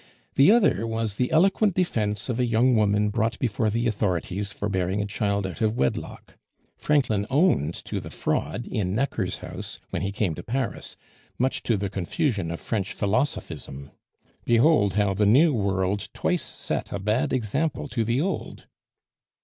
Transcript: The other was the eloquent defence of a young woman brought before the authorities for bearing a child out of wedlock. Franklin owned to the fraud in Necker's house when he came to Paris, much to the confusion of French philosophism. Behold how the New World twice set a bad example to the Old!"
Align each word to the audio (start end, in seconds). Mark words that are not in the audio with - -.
The 0.33 0.51
other 0.51 0.87
was 0.87 1.17
the 1.17 1.31
eloquent 1.31 1.75
defence 1.75 2.27
of 2.27 2.39
a 2.39 2.45
young 2.47 2.75
woman 2.75 3.09
brought 3.09 3.37
before 3.37 3.69
the 3.69 3.85
authorities 3.85 4.51
for 4.51 4.67
bearing 4.67 4.99
a 4.99 5.05
child 5.05 5.45
out 5.45 5.61
of 5.61 5.77
wedlock. 5.77 6.39
Franklin 6.75 7.27
owned 7.29 7.75
to 7.85 7.99
the 7.99 8.09
fraud 8.09 8.65
in 8.65 8.95
Necker's 8.95 9.37
house 9.45 9.77
when 9.91 10.01
he 10.01 10.11
came 10.11 10.33
to 10.33 10.41
Paris, 10.41 10.97
much 11.37 11.61
to 11.61 11.77
the 11.77 11.87
confusion 11.87 12.49
of 12.49 12.59
French 12.59 12.93
philosophism. 12.93 13.91
Behold 14.43 14.93
how 14.93 15.13
the 15.13 15.27
New 15.27 15.53
World 15.53 16.09
twice 16.15 16.41
set 16.41 16.91
a 16.91 16.97
bad 16.97 17.31
example 17.31 17.87
to 17.89 18.03
the 18.03 18.19
Old!" 18.19 18.65